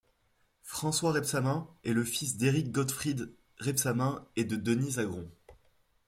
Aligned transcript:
François 0.63 1.11
Rebsamen 1.11 1.67
est 1.83 1.93
le 1.93 2.03
fils 2.03 2.35
d'Eric 2.35 2.71
Gottfried 2.71 3.31
Rebsamen 3.59 4.25
et 4.35 4.45
de 4.45 4.55
Denise 4.55 4.97
Agron. 4.97 5.29